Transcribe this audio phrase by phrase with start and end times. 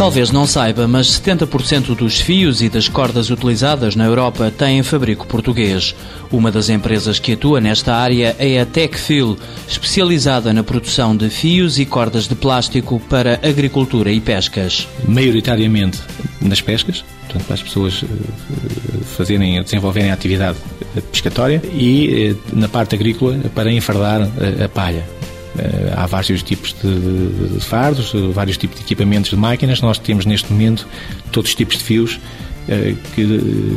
[0.00, 5.26] Talvez não saiba, mas 70% dos fios e das cordas utilizadas na Europa têm fabrico
[5.26, 5.94] português.
[6.32, 11.78] Uma das empresas que atua nesta área é a Tecfil, especializada na produção de fios
[11.78, 14.88] e cordas de plástico para agricultura e pescas.
[15.06, 15.98] Maioritariamente
[16.40, 20.56] nas pescas, portanto, para as pessoas eh, fazerem, desenvolverem a atividade
[21.12, 25.19] pescatória e eh, na parte agrícola para enfardar a palha.
[25.58, 29.80] Eh, há vários tipos de, fardos, vários tipos de equipamentos de máquinas.
[29.80, 30.86] Nós temos neste momento
[31.32, 32.20] todos os tipos de fios
[32.68, 33.26] eh, que,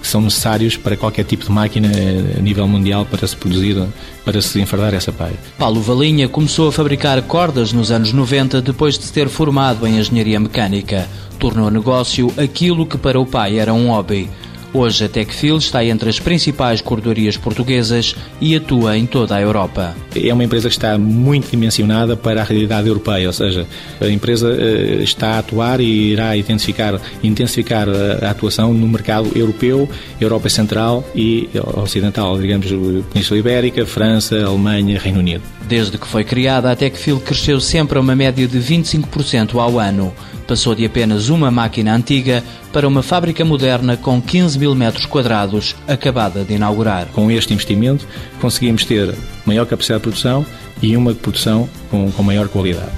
[0.00, 1.90] que, são necessários para qualquer tipo de máquina
[2.36, 3.76] a nível mundial para se produzir,
[4.24, 5.36] para se enfardar essa palha.
[5.58, 9.98] Paulo Valinha começou a fabricar cordas nos anos 90 depois de se ter formado em
[9.98, 11.06] engenharia mecânica.
[11.38, 14.28] Tornou negócio aquilo que para o pai era um hobby.
[14.72, 19.96] Hoje a Tecfil está entre as principais cordorias portuguesas e atua em toda a Europa.
[20.14, 23.66] É uma empresa que está muito dimensionada para a realidade europeia, ou seja,
[23.98, 29.88] a empresa eh, está a atuar e irá intensificar, intensificar a atuação no mercado europeu,
[30.20, 32.66] Europa Central e Ocidental, digamos,
[33.10, 35.42] Península Ibérica, França, Alemanha, Reino Unido.
[35.66, 40.12] Desde que foi criada, a Tecfil cresceu sempre a uma média de 25% ao ano.
[40.48, 45.76] Passou de apenas uma máquina antiga para uma fábrica moderna com 15 mil metros quadrados,
[45.86, 47.06] acabada de inaugurar.
[47.08, 48.08] Com este investimento,
[48.40, 50.46] conseguimos ter maior capacidade de produção
[50.80, 52.90] e uma produção com, com maior qualidade.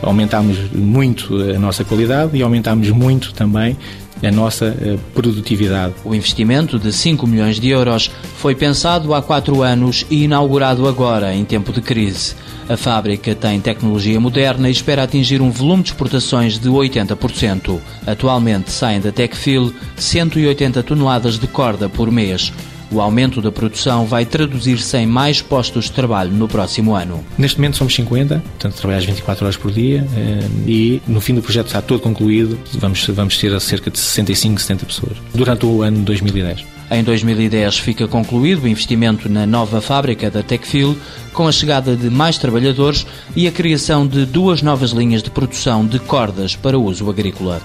[0.00, 3.76] Aumentámos muito a nossa qualidade e aumentámos muito também
[4.22, 5.94] a nossa eh, produtividade.
[6.04, 11.34] O investimento de 5 milhões de euros foi pensado há quatro anos e inaugurado agora,
[11.34, 12.34] em tempo de crise.
[12.68, 17.78] A fábrica tem tecnologia moderna e espera atingir um volume de exportações de 80%.
[18.06, 22.52] Atualmente saem da Tecfil 180 toneladas de corda por mês.
[22.90, 27.24] O aumento da produção vai traduzir-se em mais postos de trabalho no próximo ano.
[27.36, 31.42] Neste momento somos 50, portanto trabalhamos 24 horas por dia eh, e no fim do
[31.42, 35.98] projeto está todo concluído, vamos, vamos ter cerca de 65, 70 pessoas durante o ano
[36.02, 36.76] 2010.
[36.88, 40.96] Em 2010 fica concluído o investimento na nova fábrica da Tecfil,
[41.32, 43.04] com a chegada de mais trabalhadores
[43.34, 47.60] e a criação de duas novas linhas de produção de cordas para uso agrícola.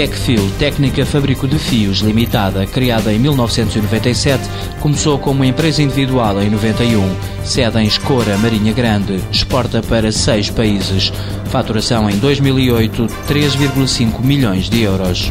[0.00, 4.42] Tecfil, técnica fabrico de fios limitada, criada em 1997,
[4.80, 7.04] começou como empresa individual em 91,
[7.44, 11.12] sede em Escora, Marinha Grande, exporta para seis países.
[11.50, 15.30] Faturação em 2008, 3,5 milhões de euros.